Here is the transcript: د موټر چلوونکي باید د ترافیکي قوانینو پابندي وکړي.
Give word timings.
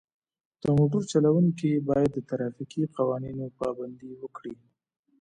د 0.63 0.65
موټر 0.77 1.01
چلوونکي 1.11 1.71
باید 1.89 2.09
د 2.13 2.17
ترافیکي 2.29 2.83
قوانینو 2.97 3.45
پابندي 3.59 4.11
وکړي. 4.21 4.55